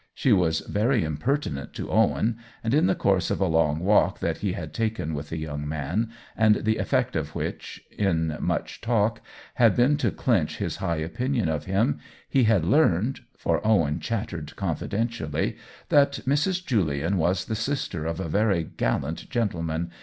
She 0.15 0.33
was 0.33 0.61
very 0.61 1.03
impertinent 1.03 1.75
to 1.75 1.91
Owen, 1.91 2.37
and 2.63 2.73
in 2.73 2.87
the 2.87 2.95
course 2.95 3.29
of 3.29 3.39
a 3.39 3.45
long 3.45 3.77
walk 3.81 4.17
that 4.17 4.37
he 4.39 4.53
had 4.53 4.73
taken 4.73 5.13
with 5.13 5.29
the 5.29 5.37
young 5.37 5.67
man, 5.69 6.09
and 6.35 6.55
the 6.65 6.77
effect 6.77 7.15
of 7.15 7.35
which, 7.35 7.83
in 7.95 8.35
much 8.39 8.81
talk, 8.81 9.21
had 9.61 9.75
been 9.75 9.97
to 9.97 10.09
clinch 10.09 10.57
his 10.57 10.77
high 10.77 10.95
opinion 10.95 11.49
of 11.49 11.65
him, 11.65 11.99
he 12.27 12.45
had 12.45 12.65
learned 12.65 13.19
(for 13.37 13.61
Owen 13.63 13.99
chattered 13.99 14.55
confidentially) 14.55 15.55
that 15.89 16.21
Mrs. 16.25 16.65
Julian 16.65 17.19
was 17.19 17.45
the 17.45 17.53
sister 17.53 18.07
of 18.07 18.19
a 18.19 18.27
very 18.27 18.63
gallant 18.63 19.29
gentleman. 19.29 19.91